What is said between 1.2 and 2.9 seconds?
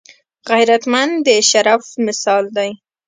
د شرف مثال دی